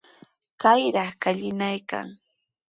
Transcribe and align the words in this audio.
¡Kayraq 0.61 1.19
llakinayqa! 1.23 1.99